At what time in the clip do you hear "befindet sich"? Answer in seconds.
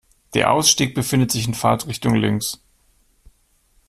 0.95-1.45